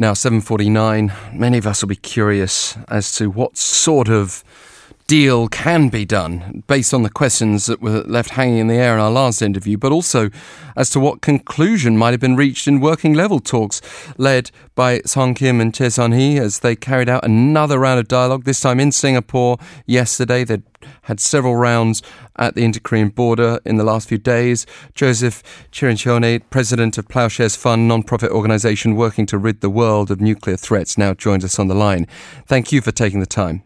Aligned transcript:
Now 0.00 0.12
7:49. 0.12 1.12
Many 1.32 1.58
of 1.58 1.66
us 1.66 1.82
will 1.82 1.88
be 1.88 1.96
curious 1.96 2.78
as 2.88 3.10
to 3.16 3.28
what 3.28 3.56
sort 3.56 4.08
of 4.08 4.44
deal 5.08 5.48
can 5.48 5.88
be 5.88 6.04
done 6.04 6.62
based 6.66 6.92
on 6.92 7.02
the 7.02 7.08
questions 7.08 7.64
that 7.64 7.80
were 7.80 8.02
left 8.02 8.30
hanging 8.30 8.58
in 8.58 8.66
the 8.68 8.74
air 8.74 8.92
in 8.92 9.00
our 9.00 9.10
last 9.10 9.40
interview, 9.40 9.78
but 9.78 9.90
also 9.90 10.28
as 10.76 10.90
to 10.90 11.00
what 11.00 11.22
conclusion 11.22 11.96
might 11.96 12.10
have 12.10 12.20
been 12.20 12.36
reached 12.36 12.68
in 12.68 12.78
working 12.78 13.14
level 13.14 13.40
talks 13.40 13.80
led 14.18 14.50
by 14.74 15.00
Sung 15.06 15.32
Kim 15.32 15.62
and 15.62 15.74
Choi 15.74 15.88
Sun 15.88 16.12
Hee 16.12 16.36
as 16.36 16.58
they 16.58 16.76
carried 16.76 17.08
out 17.08 17.24
another 17.24 17.78
round 17.78 17.98
of 17.98 18.06
dialogue, 18.06 18.44
this 18.44 18.60
time 18.60 18.78
in 18.78 18.92
Singapore 18.92 19.56
yesterday. 19.86 20.44
They'd 20.44 20.62
had 21.02 21.20
several 21.20 21.56
rounds 21.56 22.02
at 22.36 22.54
the 22.54 22.62
inter-Korean 22.62 23.08
border 23.08 23.60
in 23.64 23.78
the 23.78 23.84
last 23.84 24.10
few 24.10 24.18
days. 24.18 24.66
Joseph 24.94 25.42
Cirincione, 25.72 26.42
president 26.50 26.98
of 26.98 27.08
Ploughshares 27.08 27.56
Fund, 27.56 27.88
non-profit 27.88 28.30
organisation 28.30 28.94
working 28.94 29.24
to 29.26 29.38
rid 29.38 29.62
the 29.62 29.70
world 29.70 30.10
of 30.10 30.20
nuclear 30.20 30.58
threats, 30.58 30.98
now 30.98 31.14
joins 31.14 31.46
us 31.46 31.58
on 31.58 31.68
the 31.68 31.74
line. 31.74 32.06
Thank 32.46 32.72
you 32.72 32.82
for 32.82 32.92
taking 32.92 33.20
the 33.20 33.26
time. 33.26 33.62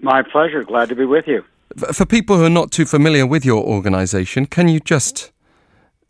My 0.00 0.22
pleasure. 0.22 0.62
Glad 0.64 0.88
to 0.90 0.94
be 0.94 1.04
with 1.04 1.26
you. 1.26 1.44
For 1.92 2.06
people 2.06 2.36
who 2.36 2.44
are 2.44 2.50
not 2.50 2.70
too 2.70 2.86
familiar 2.86 3.26
with 3.26 3.44
your 3.44 3.62
organisation, 3.64 4.46
can 4.46 4.68
you 4.68 4.80
just 4.80 5.32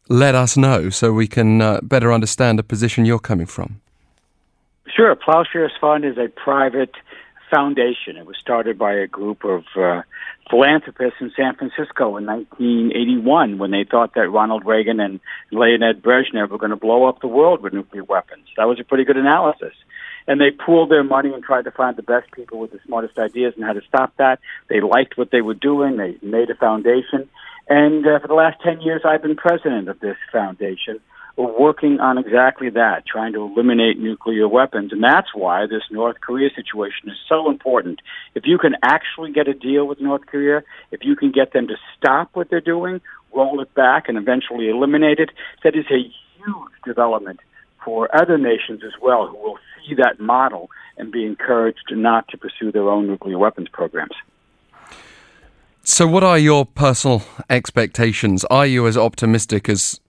let 0.09 0.35
us 0.35 0.57
know 0.57 0.91
so 0.91 1.13
we 1.13 1.27
can 1.27 1.61
uh, 1.61 1.81
better 1.83 2.13
understand 2.13 2.59
the 2.59 2.63
position 2.63 3.05
you're 3.05 3.19
coming 3.19 3.47
from? 3.47 3.81
Sure. 4.95 5.15
Ploughshares 5.17 5.73
Fund 5.81 6.05
is 6.05 6.17
a 6.19 6.29
private 6.29 6.95
foundation. 7.51 8.17
It 8.17 8.27
was 8.27 8.37
started 8.41 8.79
by 8.79 8.93
a 8.95 9.07
group 9.07 9.45
of 9.45 9.65
uh, 9.77 10.03
philanthropists 10.51 11.21
in 11.21 11.33
San 11.37 11.55
Francisco 11.55 12.17
in 12.17 12.27
1981 12.27 13.59
when 13.59 13.71
they 13.71 13.85
thought 13.85 14.15
that 14.15 14.29
Ronald 14.29 14.65
Reagan 14.65 15.01
and 15.01 15.21
Leonid 15.51 16.03
Brezhnev 16.03 16.51
were 16.51 16.59
going 16.59 16.71
to 16.71 16.77
blow 16.77 17.05
up 17.05 17.21
the 17.21 17.29
world 17.29 17.63
with 17.63 17.73
nuclear 17.73 18.05
weapons. 18.05 18.47
That 18.57 18.69
was 18.69 18.79
a 18.81 18.85
pretty 18.85 19.05
good 19.05 19.17
analysis 19.17 19.75
and 20.27 20.41
they 20.41 20.51
pooled 20.51 20.91
their 20.91 21.05
money 21.05 21.33
and 21.33 21.43
tried 21.43 21.65
to 21.65 21.71
find 21.71 21.97
the 21.97 22.03
best 22.03 22.31
people 22.33 22.59
with 22.59 22.73
the 22.73 22.81
smartest 22.85 23.19
ideas 23.19 23.55
and 23.57 23.65
how 23.65 23.73
to 23.73 23.83
stop 23.89 24.13
that. 24.19 24.41
They 24.69 24.81
liked 24.81 25.17
what 25.17 25.31
they 25.31 25.41
were 25.41 25.55
doing. 25.55 25.97
They 25.97 26.17
made 26.23 26.51
a 26.51 26.55
foundation. 26.55 27.29
And 27.69 28.07
uh, 28.07 28.19
for 28.21 28.29
the 28.29 28.35
last 28.35 28.61
10 28.63 28.81
years, 28.81 29.03
I've 29.05 29.23
been 29.23 29.37
president 29.37 29.89
of 29.89 30.01
this 30.01 30.17
foundation, 30.33 31.01
working 31.37 31.99
on 32.01 32.19
exactly 32.19 32.71
that, 32.71 33.05
trying 33.07 33.33
to 33.33 33.43
eliminate 33.43 33.99
nuclear 33.99 34.49
weapons. 34.49 34.93
And 34.93 35.03
that's 35.03 35.35
why 35.35 35.67
this 35.67 35.83
North 35.91 36.21
Korea 36.21 36.51
situation 36.55 37.09
is 37.09 37.17
so 37.29 37.51
important. 37.51 38.01
If 38.35 38.45
you 38.47 38.59
can 38.59 38.75
actually 38.83 39.33
get 39.33 39.49
a 39.49 39.55
deal 39.55 39.87
with 39.87 40.01
North 40.01 40.27
Korea, 40.27 40.63
if 40.91 41.01
you 41.03 41.17
can 41.17 41.33
get 41.33 41.53
them 41.53 41.67
to 41.69 41.75
stop 41.97 42.31
what 42.35 42.51
they're 42.51 42.61
doing, 42.61 43.01
roll 43.35 43.61
it 43.61 43.75
back, 43.75 44.09
and 44.09 44.17
eventually 44.17 44.69
eliminate 44.69 45.19
it, 45.19 45.31
that 45.65 45.77
is 45.77 45.87
a 45.91 46.03
huge 46.39 46.73
development 46.85 47.41
for 47.87 48.15
other 48.15 48.37
nations 48.37 48.83
as 48.85 48.93
well 49.01 49.29
who 49.29 49.37
will 49.37 49.59
see 49.89 49.95
that 49.95 50.19
model 50.19 50.69
and 50.99 51.13
be 51.13 51.25
encouraged 51.25 51.93
not 51.93 52.27
to 52.29 52.37
pursue 52.37 52.73
their 52.73 52.89
own 52.89 53.07
nuclear 53.07 53.39
weapons 53.39 53.69
programs. 53.73 54.15
So, 55.85 56.09
what 56.09 56.25
are 56.25 56.37
your 56.37 56.67
personal 56.67 57.23
expectations? 57.49 58.45
Are 58.47 58.67
you 58.67 58.89
as 58.89 58.97
optimistic 58.97 59.69
as 59.69 60.01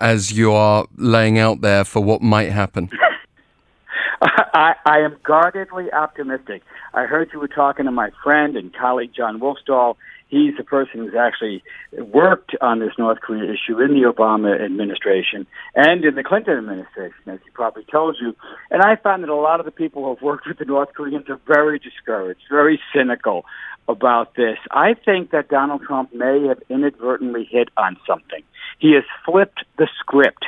as 0.00 0.32
you 0.32 0.52
are 0.52 0.86
laying 0.96 1.38
out 1.38 1.60
there 1.60 1.84
for 1.84 2.02
what 2.02 2.20
might 2.20 2.50
happen? 2.50 2.90
I, 4.22 4.74
I 4.84 4.98
am 4.98 5.16
guardedly 5.22 5.92
optimistic. 5.92 6.62
I 6.94 7.04
heard 7.04 7.30
you 7.32 7.38
were 7.38 7.48
talking 7.48 7.84
to 7.84 7.92
my 7.92 8.10
friend 8.24 8.56
and 8.56 8.74
colleague 8.74 9.12
Jon 9.16 9.38
Wolfsthal, 9.38 9.96
he's 10.30 10.56
the 10.56 10.64
person 10.64 11.00
who's 11.00 11.14
actually 11.14 11.62
worked 11.92 12.56
on 12.60 12.78
this 12.78 12.92
North 12.98 13.20
Korea 13.20 13.52
issue 13.52 13.80
in 13.80 13.92
the 13.92 14.10
Obama 14.10 14.64
administration 14.64 15.46
and 15.74 16.04
in 16.04 16.14
the 16.14 16.22
Clinton 16.22 16.56
administration, 16.56 17.22
as 17.26 17.40
he 17.44 17.50
probably 17.50 17.84
told 17.84 18.16
you. 18.20 18.34
And 18.70 18.82
I 18.82 18.96
found 18.96 19.22
that 19.22 19.30
a 19.30 19.34
lot 19.34 19.60
of 19.60 19.66
the 19.66 19.72
people 19.72 20.04
who 20.04 20.14
have 20.14 20.22
worked 20.22 20.46
with 20.46 20.58
the 20.58 20.64
North 20.64 20.94
Koreans 20.94 21.28
are 21.28 21.40
very 21.46 21.78
discouraged, 21.78 22.42
very 22.50 22.80
cynical 22.94 23.44
about 23.88 24.34
this. 24.36 24.58
I 24.70 24.94
think 24.94 25.32
that 25.32 25.48
Donald 25.48 25.82
Trump 25.82 26.14
may 26.14 26.46
have 26.46 26.62
inadvertently 26.68 27.44
hit 27.50 27.68
on 27.76 27.96
something. 28.06 28.42
He 28.78 28.92
has 28.94 29.04
flipped 29.24 29.64
the 29.76 29.88
script. 29.98 30.46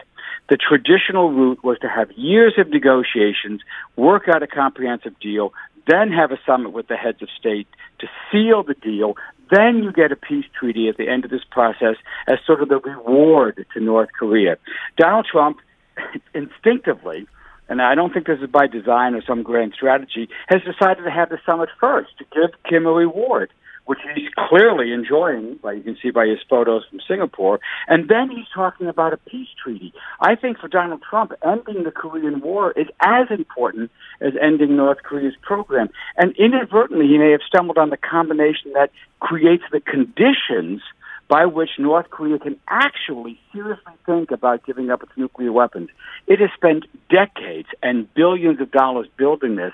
The 0.48 0.56
traditional 0.56 1.30
route 1.30 1.64
was 1.64 1.78
to 1.80 1.88
have 1.88 2.10
years 2.12 2.54
of 2.58 2.68
negotiations, 2.68 3.62
work 3.96 4.28
out 4.28 4.42
a 4.42 4.46
comprehensive 4.46 5.18
deal, 5.18 5.52
then 5.86 6.12
have 6.12 6.30
a 6.30 6.38
summit 6.46 6.72
with 6.72 6.88
the 6.88 6.96
heads 6.96 7.22
of 7.22 7.28
state 7.38 7.66
to 7.98 8.06
seal 8.30 8.62
the 8.62 8.74
deal, 8.74 9.14
then 9.52 9.82
you 9.82 9.92
get 9.92 10.12
a 10.12 10.16
peace 10.16 10.46
treaty 10.58 10.88
at 10.88 10.96
the 10.96 11.08
end 11.08 11.24
of 11.24 11.30
this 11.30 11.44
process 11.50 11.96
as 12.26 12.38
sort 12.46 12.62
of 12.62 12.68
the 12.68 12.78
reward 12.78 13.66
to 13.74 13.80
North 13.80 14.08
Korea. 14.18 14.56
Donald 14.96 15.26
Trump 15.30 15.58
instinctively, 16.34 17.26
and 17.68 17.82
I 17.82 17.94
don't 17.94 18.12
think 18.12 18.26
this 18.26 18.40
is 18.40 18.50
by 18.50 18.66
design 18.66 19.14
or 19.14 19.22
some 19.22 19.42
grand 19.42 19.74
strategy, 19.74 20.28
has 20.48 20.62
decided 20.62 21.04
to 21.04 21.10
have 21.10 21.28
the 21.28 21.38
summit 21.44 21.68
first 21.78 22.10
to 22.18 22.24
give 22.32 22.50
Kim 22.68 22.86
a 22.86 22.92
reward 22.92 23.50
which 23.86 23.98
he's 24.14 24.28
clearly 24.48 24.92
enjoying, 24.92 25.58
like 25.62 25.78
you 25.78 25.82
can 25.82 25.96
see 26.02 26.10
by 26.10 26.26
his 26.26 26.38
photos 26.48 26.84
from 26.88 27.00
Singapore. 27.06 27.60
And 27.88 28.08
then 28.08 28.30
he's 28.30 28.46
talking 28.54 28.86
about 28.86 29.12
a 29.12 29.16
peace 29.16 29.48
treaty. 29.62 29.92
I 30.20 30.36
think 30.36 30.58
for 30.58 30.68
Donald 30.68 31.02
Trump, 31.08 31.32
ending 31.44 31.82
the 31.82 31.90
Korean 31.90 32.40
War 32.40 32.72
is 32.72 32.86
as 33.00 33.26
important 33.30 33.90
as 34.20 34.32
ending 34.40 34.76
North 34.76 35.02
Korea's 35.02 35.34
program. 35.42 35.88
And 36.16 36.34
inadvertently, 36.36 37.06
he 37.06 37.18
may 37.18 37.32
have 37.32 37.40
stumbled 37.46 37.78
on 37.78 37.90
the 37.90 37.96
combination 37.96 38.72
that 38.74 38.90
creates 39.20 39.64
the 39.72 39.80
conditions 39.80 40.80
by 41.28 41.46
which 41.46 41.70
North 41.78 42.10
Korea 42.10 42.38
can 42.38 42.56
actually 42.68 43.40
seriously 43.52 43.94
think 44.04 44.30
about 44.30 44.66
giving 44.66 44.90
up 44.90 45.02
its 45.02 45.12
nuclear 45.16 45.50
weapons. 45.50 45.88
It 46.26 46.40
has 46.40 46.50
spent 46.54 46.84
decades 47.08 47.68
and 47.82 48.12
billions 48.14 48.60
of 48.60 48.70
dollars 48.70 49.06
building 49.16 49.56
this 49.56 49.72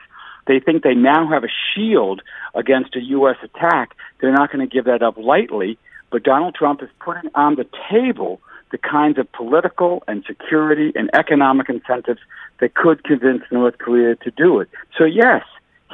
they 0.49 0.59
think 0.59 0.83
they 0.83 0.95
now 0.95 1.29
have 1.29 1.45
a 1.45 1.49
shield 1.75 2.23
against 2.55 2.97
a 2.97 3.01
U.S. 3.01 3.37
attack. 3.43 3.95
They're 4.21 4.33
not 4.33 4.51
going 4.51 4.67
to 4.67 4.75
give 4.75 4.87
that 4.87 5.03
up 5.03 5.17
lightly. 5.17 5.79
But 6.11 6.23
Donald 6.23 6.55
Trump 6.55 6.83
is 6.83 6.89
putting 6.99 7.31
on 7.35 7.55
the 7.55 7.67
table 7.91 8.41
the 8.71 8.79
kinds 8.79 9.19
of 9.19 9.31
political 9.33 10.03
and 10.09 10.25
security 10.27 10.93
and 10.95 11.11
economic 11.15 11.69
incentives 11.69 12.21
that 12.61 12.75
could 12.75 13.05
convince 13.05 13.43
North 13.51 13.79
Korea 13.79 14.17
to 14.17 14.31
do 14.31 14.61
it. 14.61 14.69
So, 14.97 15.05
yes, 15.05 15.45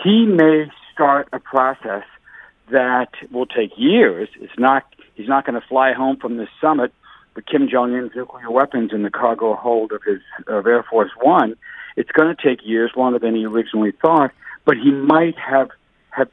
he 0.03 0.25
may 0.25 0.71
start 0.93 1.29
a 1.33 1.39
process 1.39 2.05
that 2.71 3.11
will 3.31 3.47
take 3.47 3.73
years. 3.77 4.29
It's 4.41 4.59
not, 4.59 4.85
he's 5.15 5.29
not 5.29 5.45
going 5.45 5.61
to 5.61 5.67
fly 5.67 5.93
home 5.93 6.17
from 6.17 6.37
this 6.37 6.49
summit 6.61 6.93
with 7.35 7.47
Kim 7.47 7.69
Jong 7.69 7.95
Un's 7.95 8.13
nuclear 8.15 8.51
weapons 8.51 8.93
in 8.93 9.03
the 9.03 9.11
cargo 9.11 9.55
hold 9.55 9.93
of 9.93 10.03
his 10.05 10.21
of 10.47 10.67
Air 10.67 10.85
Force 10.85 11.11
One. 11.21 11.57
It's 11.97 12.11
going 12.11 12.35
to 12.35 12.43
take 12.43 12.61
years, 12.65 12.93
longer 12.97 13.19
than 13.19 13.35
he 13.35 13.47
originally 13.47 13.93
thought 13.93 14.33
but 14.65 14.77
he 14.77 14.91
might 14.91 15.39
have 15.39 15.71
have 16.11 16.29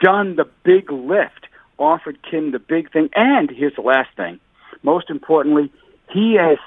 done 0.00 0.36
the 0.36 0.48
big 0.64 0.90
lift, 0.90 1.46
offered 1.78 2.18
Kim 2.28 2.52
the 2.52 2.58
big 2.58 2.92
thing. 2.92 3.08
And 3.14 3.50
here's 3.50 3.74
the 3.74 3.82
last 3.82 4.10
thing: 4.16 4.40
most 4.82 5.10
importantly, 5.10 5.70
he 6.10 6.36
has 6.38 6.58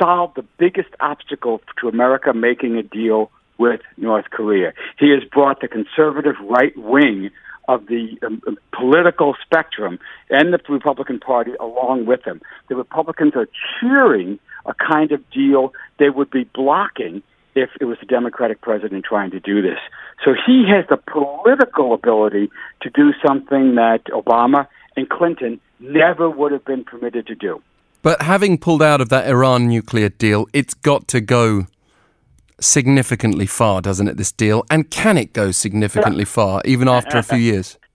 solved 0.00 0.36
the 0.36 0.44
biggest 0.58 0.90
obstacle 1.00 1.60
to 1.80 1.88
America 1.88 2.32
making 2.32 2.76
a 2.76 2.82
deal 2.82 3.30
with 3.58 3.80
North 3.96 4.30
Korea. 4.30 4.72
He 4.98 5.10
has 5.10 5.22
brought 5.24 5.60
the 5.60 5.68
conservative 5.68 6.36
right 6.42 6.76
wing 6.76 7.30
of 7.68 7.86
the 7.86 8.18
um, 8.26 8.42
um 8.46 8.58
political 8.72 9.36
spectrum 9.44 9.98
and 10.30 10.52
the 10.52 10.60
Republican 10.68 11.20
Party 11.20 11.52
along 11.60 12.06
with 12.06 12.24
him. 12.24 12.40
The 12.68 12.74
Republicans 12.74 13.34
are 13.36 13.48
cheering 13.78 14.40
a 14.66 14.74
kind 14.74 15.12
of 15.12 15.28
deal 15.30 15.72
they 15.98 16.10
would 16.10 16.30
be 16.30 16.44
blocking 16.44 17.22
if 17.54 17.70
it 17.80 17.84
was 17.84 17.98
a 18.02 18.06
Democratic 18.06 18.60
president 18.60 19.04
trying 19.04 19.30
to 19.30 19.40
do 19.40 19.62
this. 19.62 19.78
So 20.24 20.34
he 20.46 20.64
has 20.68 20.84
the 20.88 20.96
political 20.96 21.94
ability 21.94 22.50
to 22.82 22.90
do 22.90 23.12
something 23.24 23.74
that 23.74 24.04
Obama 24.06 24.66
and 24.96 25.08
Clinton 25.08 25.60
never 25.80 26.30
would 26.30 26.52
have 26.52 26.64
been 26.64 26.84
permitted 26.84 27.26
to 27.26 27.34
do. 27.34 27.62
But 28.02 28.22
having 28.22 28.58
pulled 28.58 28.82
out 28.82 29.00
of 29.00 29.08
that 29.10 29.28
Iran 29.28 29.68
nuclear 29.68 30.08
deal, 30.08 30.46
it's 30.52 30.74
got 30.74 31.08
to 31.08 31.20
go 31.20 31.66
significantly 32.60 33.46
far, 33.46 33.80
doesn't 33.80 34.08
it, 34.08 34.16
this 34.16 34.32
deal? 34.32 34.64
And 34.70 34.90
can 34.90 35.16
it 35.16 35.32
go 35.32 35.50
significantly 35.50 36.24
far, 36.24 36.62
even 36.64 36.88
after 36.88 37.18
a 37.18 37.22
few 37.22 37.38
years? 37.38 37.78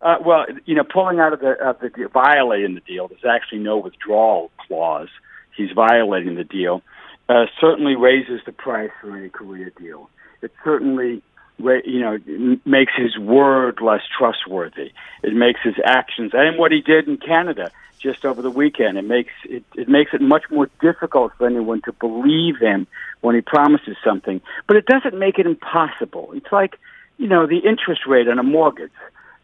Uh, 0.00 0.14
well, 0.24 0.46
you 0.64 0.76
know, 0.76 0.84
pulling 0.84 1.18
out 1.18 1.32
of 1.32 1.40
the, 1.40 1.54
of 1.60 1.80
the 1.80 2.08
violating 2.14 2.76
the 2.76 2.80
deal, 2.82 3.08
there's 3.08 3.24
actually 3.28 3.58
no 3.58 3.76
withdrawal 3.78 4.48
clause. 4.64 5.08
He's 5.56 5.72
violating 5.74 6.36
the 6.36 6.44
deal 6.44 6.82
uh, 7.28 7.46
certainly 7.60 7.96
raises 7.96 8.40
the 8.46 8.52
price 8.52 8.90
for 9.00 9.16
any 9.16 9.28
Korea 9.28 9.70
deal. 9.70 10.08
It 10.40 10.52
certainly, 10.64 11.22
you 11.58 12.00
know, 12.00 12.58
makes 12.64 12.92
his 12.96 13.18
word 13.18 13.80
less 13.80 14.02
trustworthy. 14.16 14.92
It 15.22 15.34
makes 15.34 15.60
his 15.62 15.74
actions 15.84 16.32
and 16.34 16.58
what 16.58 16.72
he 16.72 16.80
did 16.80 17.08
in 17.08 17.16
Canada 17.18 17.70
just 17.98 18.24
over 18.24 18.40
the 18.40 18.50
weekend. 18.50 18.96
It 18.96 19.04
makes 19.04 19.32
it, 19.44 19.64
it 19.74 19.88
makes 19.88 20.14
it 20.14 20.20
much 20.20 20.44
more 20.50 20.70
difficult 20.80 21.32
for 21.36 21.46
anyone 21.46 21.82
to 21.82 21.92
believe 21.92 22.58
him 22.58 22.86
when 23.20 23.34
he 23.34 23.40
promises 23.40 23.96
something. 24.04 24.40
But 24.66 24.76
it 24.76 24.86
doesn't 24.86 25.18
make 25.18 25.38
it 25.38 25.46
impossible. 25.46 26.30
It's 26.34 26.52
like, 26.52 26.78
you 27.18 27.26
know, 27.26 27.46
the 27.46 27.58
interest 27.58 28.02
rate 28.06 28.28
on 28.28 28.38
a 28.38 28.44
mortgage. 28.44 28.92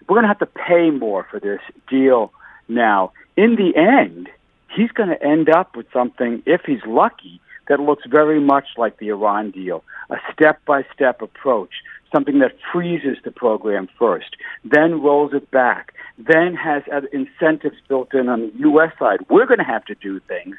We're 0.09 0.15
going 0.15 0.23
to 0.23 0.29
have 0.29 0.39
to 0.39 0.47
pay 0.47 0.91
more 0.91 1.27
for 1.31 1.41
this 1.41 1.61
deal 1.89 2.33
now. 2.69 3.13
In 3.37 3.57
the 3.57 3.75
end, 3.77 4.29
he's 4.75 4.93
going 4.93 5.09
to 5.09 5.23
end 5.23 5.49
up 5.49 5.77
with 5.77 5.87
something, 5.93 6.43
if 6.47 6.63
he's 6.67 6.85
lucky, 6.87 7.41
that 7.69 7.81
looks 7.81 8.05
very 8.07 8.41
much 8.41 8.67
like 8.77 8.99
the 8.99 9.09
Iran 9.09 9.51
deal, 9.51 9.85
a 10.11 10.17
step-by-step 10.33 11.23
approach, 11.23 11.71
something 12.13 12.39
that 12.39 12.53
freezes 12.73 13.19
the 13.25 13.31
program 13.31 13.89
first, 13.99 14.37
then 14.65 15.03
rolls 15.03 15.33
it 15.35 15.51
back, 15.51 15.95
then 16.19 16.55
has 16.55 16.83
incentives 17.13 17.77
built 17.89 18.15
in 18.15 18.29
on 18.29 18.41
the 18.41 18.53
U.S. 18.61 18.93
side. 18.99 19.21
We're 19.29 19.47
going 19.47 19.59
to 19.59 19.65
have 19.65 19.85
to 19.87 19.95
do 19.95 20.21
things 20.21 20.57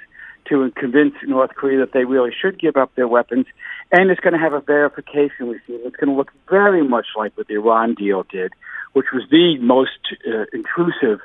to 0.49 0.71
convince 0.75 1.15
North 1.23 1.51
Korea 1.55 1.79
that 1.79 1.93
they 1.93 2.05
really 2.05 2.31
should 2.39 2.59
give 2.59 2.77
up 2.77 2.93
their 2.95 3.07
weapons, 3.07 3.45
and 3.91 4.11
it's 4.11 4.19
going 4.19 4.33
to 4.33 4.39
have 4.39 4.53
a 4.53 4.61
verification 4.61 5.49
regime. 5.49 5.81
It's 5.85 5.95
going 5.95 6.09
to 6.09 6.15
look 6.15 6.31
very 6.49 6.87
much 6.87 7.07
like 7.15 7.35
what 7.37 7.47
the 7.47 7.55
Iran 7.55 7.95
deal 7.95 8.23
did, 8.29 8.53
which 8.93 9.07
was 9.11 9.23
the 9.31 9.57
most 9.59 9.97
uh, 10.27 10.45
intrusive 10.53 11.19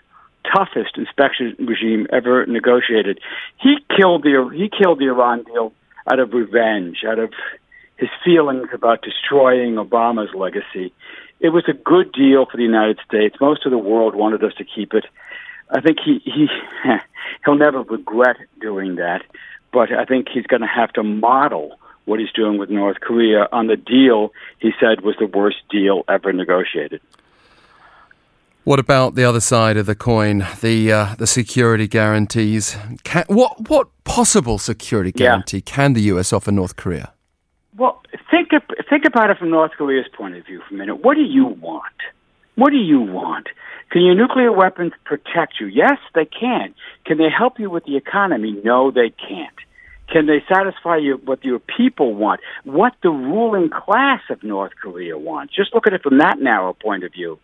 toughest 0.54 0.96
inspection 0.96 1.56
regime 1.58 2.06
ever 2.12 2.46
negotiated. 2.46 3.20
He 3.58 3.78
killed 3.96 4.22
the 4.22 4.50
he 4.54 4.68
killed 4.68 4.98
the 4.98 5.06
Iran 5.06 5.44
deal 5.44 5.72
out 6.10 6.18
of 6.18 6.32
revenge, 6.32 7.04
out 7.06 7.18
of 7.18 7.32
his 7.96 8.08
feelings 8.24 8.68
about 8.72 9.02
destroying 9.02 9.74
Obama's 9.74 10.34
legacy. 10.34 10.92
It 11.38 11.50
was 11.50 11.64
a 11.68 11.72
good 11.72 12.12
deal 12.12 12.46
for 12.46 12.56
the 12.56 12.62
United 12.62 12.98
States. 13.06 13.36
Most 13.40 13.64
of 13.64 13.70
the 13.70 13.78
world 13.78 14.14
wanted 14.14 14.42
us 14.44 14.54
to 14.54 14.64
keep 14.64 14.94
it. 14.94 15.04
I 15.70 15.80
think 15.80 15.98
he 16.04 16.20
he 16.24 16.48
he'll 17.44 17.56
never 17.56 17.82
regret 17.82 18.36
doing 18.60 18.96
that, 18.96 19.22
but 19.72 19.92
I 19.92 20.04
think 20.04 20.28
he's 20.28 20.46
going 20.46 20.62
to 20.62 20.68
have 20.68 20.92
to 20.94 21.02
model 21.02 21.78
what 22.06 22.18
he's 22.18 22.32
doing 22.32 22.58
with 22.58 22.70
North 22.70 23.00
Korea 23.00 23.46
on 23.52 23.66
the 23.68 23.76
deal 23.76 24.32
he 24.58 24.72
said 24.80 25.02
was 25.02 25.14
the 25.18 25.26
worst 25.26 25.58
deal 25.70 26.02
ever 26.08 26.32
negotiated. 26.32 27.00
What 28.64 28.78
about 28.78 29.14
the 29.14 29.24
other 29.24 29.40
side 29.40 29.78
of 29.78 29.86
the 29.86 29.94
coin, 29.94 30.46
the 30.60 30.92
uh, 30.92 31.14
the 31.16 31.26
security 31.26 31.88
guarantees? 31.88 32.76
Can, 33.04 33.24
what 33.28 33.70
what 33.70 33.88
possible 34.04 34.58
security 34.58 35.12
guarantee 35.12 35.58
yeah. 35.58 35.74
can 35.74 35.94
the 35.94 36.02
U.S. 36.12 36.32
offer 36.32 36.52
North 36.52 36.76
Korea? 36.76 37.14
Well, 37.78 38.02
think 38.30 38.50
think 38.88 39.04
about 39.06 39.30
it 39.30 39.38
from 39.38 39.50
North 39.50 39.72
Korea's 39.78 40.06
point 40.14 40.36
of 40.36 40.44
view 40.44 40.60
for 40.68 40.74
a 40.74 40.78
minute. 40.78 40.96
What 40.96 41.14
do 41.14 41.22
you 41.22 41.46
want? 41.46 41.84
What 42.56 42.70
do 42.70 42.76
you 42.76 43.00
want? 43.00 43.48
Can 43.90 44.02
your 44.02 44.14
nuclear 44.14 44.52
weapons 44.52 44.92
protect 45.04 45.54
you? 45.58 45.66
Yes, 45.66 45.98
they 46.14 46.26
can. 46.26 46.74
Can 47.06 47.16
they 47.16 47.30
help 47.30 47.58
you 47.58 47.70
with 47.70 47.84
the 47.84 47.96
economy? 47.96 48.60
No, 48.62 48.90
they 48.90 49.10
can't. 49.10 49.56
Can 50.12 50.26
they 50.26 50.44
satisfy 50.52 50.96
you 50.96 51.20
what 51.24 51.44
your 51.44 51.60
people 51.60 52.14
want? 52.14 52.40
What 52.64 52.92
the 53.02 53.10
ruling 53.10 53.70
class 53.70 54.20
of 54.28 54.42
North 54.42 54.72
Korea 54.80 55.16
wants? 55.16 55.54
Just 55.54 55.72
look 55.74 55.86
at 55.86 55.92
it 55.92 56.02
from 56.02 56.18
that 56.18 56.40
narrow 56.40 56.72
point 56.72 57.04
of 57.04 57.12
view. 57.12 57.38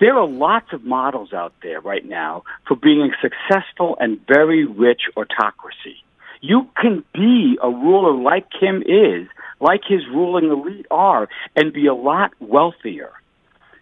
There 0.00 0.16
are 0.16 0.26
lots 0.26 0.72
of 0.72 0.82
models 0.82 1.34
out 1.34 1.52
there 1.62 1.80
right 1.80 2.04
now 2.04 2.44
for 2.66 2.74
being 2.74 3.02
a 3.02 3.20
successful 3.20 3.98
and 4.00 4.18
very 4.26 4.64
rich 4.64 5.02
autocracy. 5.14 6.02
You 6.40 6.68
can 6.80 7.04
be 7.12 7.58
a 7.62 7.68
ruler 7.68 8.14
like 8.14 8.46
Kim 8.58 8.82
is, 8.82 9.28
like 9.60 9.82
his 9.86 10.00
ruling 10.08 10.50
elite 10.50 10.86
are, 10.90 11.28
and 11.54 11.70
be 11.70 11.86
a 11.86 11.94
lot 11.94 12.32
wealthier. 12.40 13.10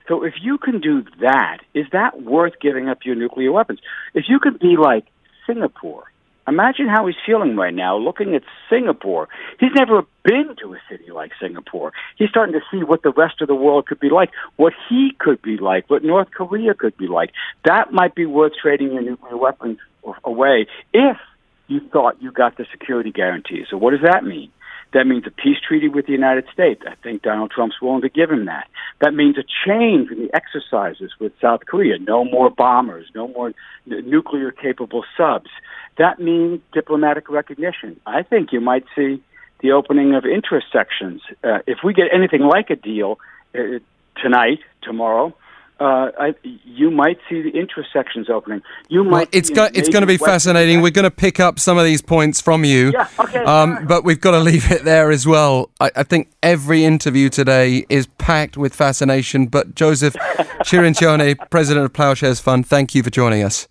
So 0.09 0.25
if 0.25 0.35
you 0.43 0.59
can 0.59 0.81
do 0.81 1.05
that, 1.21 1.59
is 1.73 1.87
that 1.93 2.21
worth 2.21 2.55
giving 2.61 2.89
up 2.89 3.05
your 3.05 3.15
nuclear 3.15 3.53
weapons? 3.53 3.79
If 4.13 4.25
you 4.29 4.41
could 4.41 4.59
be 4.59 4.77
like 4.77 5.05
Singapore, 5.47 6.11
Imagine 6.49 6.89
how 6.89 7.07
he's 7.07 7.17
feeling 7.27 7.57
right 7.57 7.75
now 7.75 7.97
looking 7.99 8.35
at 8.35 8.43
Singapore. 8.71 9.29
He's 9.61 9.73
never 9.75 10.03
been 10.25 10.57
to 10.63 10.73
a 10.73 10.79
city 10.91 11.11
like 11.13 11.33
Singapore. 11.41 11.93
He's 12.17 12.31
starting 12.31 12.55
to 12.55 12.61
see 12.71 12.83
what 12.83 13.03
the 13.03 13.11
rest 13.11 13.43
of 13.43 13.49
the 13.49 13.55
world 13.55 13.87
could 13.87 14.01
be 14.01 14.09
like, 14.09 14.31
what 14.57 14.73
he 14.89 15.13
could 15.19 15.43
be 15.43 15.59
like, 15.59 15.89
what 15.91 16.03
North 16.03 16.31
Korea 16.31 16.75
could 16.75 16.97
be 16.97 17.07
like. 17.07 17.33
That 17.65 17.93
might 17.93 18.15
be 18.15 18.25
worth 18.25 18.53
trading 18.61 18.93
your 18.93 19.03
nuclear 19.03 19.37
weapons 19.37 19.79
away 20.25 20.67
if 20.95 21.19
you 21.67 21.81
thought 21.93 22.23
you 22.23 22.33
got 22.33 22.57
the 22.57 22.67
security 22.73 23.13
guarantee. 23.13 23.65
So 23.71 23.77
what 23.77 23.91
does 23.91 24.03
that 24.03 24.25
mean? 24.25 24.51
That 24.93 25.07
means 25.07 25.25
a 25.27 25.31
peace 25.31 25.59
treaty 25.67 25.89
with 25.89 26.07
the 26.07 26.13
United 26.13 26.45
States. 26.53 26.83
I 26.87 26.95
think 27.03 27.23
Donald 27.23 27.51
Trump's 27.51 27.81
willing 27.81 28.03
to 28.03 28.09
give 28.09 28.31
him 28.31 28.47
that. 28.47 28.69
That 29.01 29.15
means 29.15 29.37
a 29.37 29.45
change 29.67 30.11
in 30.11 30.19
the 30.19 30.31
exercises 30.35 31.13
with 31.21 31.33
South 31.41 31.67
Korea. 31.67 31.99
No 31.99 32.25
more 32.25 32.49
bombers, 32.51 33.07
no 33.15 33.29
more 33.29 33.53
nuclear 33.87 34.51
capable 34.51 35.05
subs. 35.17 35.51
That 35.99 36.19
means 36.19 36.61
diplomatic 36.73 37.29
recognition. 37.29 38.01
I 38.07 38.23
think 38.23 38.53
you 38.53 38.61
might 38.61 38.85
see 38.97 39.23
the 39.61 39.73
opening 39.73 40.15
of 40.15 40.25
interest 40.25 40.69
sections. 40.73 41.21
Uh, 41.45 41.59
if 41.67 41.79
we 41.85 41.93
get 41.93 42.07
anything 42.13 42.43
like 42.43 42.71
a 42.71 42.77
deal 42.77 43.19
uh, 43.55 43.81
tonight, 44.23 44.61
tomorrow, 44.83 45.35
uh, 45.81 46.11
I, 46.19 46.35
you 46.65 46.91
might 46.91 47.19
see 47.29 47.41
the 47.41 47.51
intersections 47.51 48.29
opening. 48.29 48.63
You 48.89 49.05
might. 49.05 49.11
Well, 49.11 49.27
it's 49.33 49.51
go- 49.51 49.69
it's 49.73 49.89
going 49.89 50.03
to 50.03 50.07
be 50.07 50.17
fascinating. 50.17 50.81
We're 50.81 50.91
going 50.91 51.05
to 51.05 51.11
pick 51.11 51.39
up 51.39 51.59
some 51.61 51.79
of 51.79 51.85
these 51.85 52.03
points 52.03 52.41
from 52.41 52.65
you. 52.65 52.93
Yeah. 52.93 53.09
Okay. 53.19 53.45
Um, 53.45 53.87
but 53.87 54.05
we've 54.05 54.21
got 54.21 54.33
to 54.33 54.41
leave 54.41 54.71
it 54.73 54.85
there 54.85 55.11
as 55.11 55.27
well. 55.27 55.71
I, 55.81 55.91
I, 55.95 56.03
think 56.03 56.31
every 56.43 56.85
interview 56.85 57.29
today 57.29 57.87
is 57.89 58.07
packed 58.19 58.57
with 58.57 58.75
fascination. 58.75 59.47
But 59.47 59.75
Joseph 59.75 60.15
Cirincione, 60.65 61.37
president 61.51 61.85
of 61.85 61.93
Ploughshares 61.93 62.41
Fund, 62.41 62.67
thank 62.67 62.95
you 62.95 63.03
for 63.03 63.11
joining 63.11 63.45
us. 63.45 63.69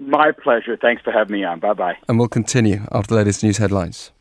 My 0.00 0.32
pleasure. 0.32 0.76
Thanks 0.76 1.02
for 1.02 1.12
having 1.12 1.34
me 1.34 1.44
on. 1.44 1.60
Bye 1.60 1.74
bye. 1.74 1.98
And 2.08 2.18
we'll 2.18 2.28
continue 2.28 2.86
after 2.92 3.14
the 3.14 3.16
latest 3.16 3.42
news 3.42 3.58
headlines. 3.58 4.12